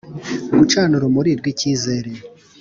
[0.57, 2.11] Gucana urumuri rw icyizere